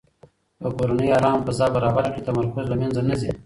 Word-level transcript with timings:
که 0.61 0.67
کورنۍ 0.77 1.07
ارامه 1.15 1.43
فضا 1.47 1.65
برابره 1.75 2.09
کړي، 2.11 2.21
تمرکز 2.27 2.65
له 2.69 2.75
منځه 2.81 3.01
نه 3.09 3.15
ځي. 3.21 3.29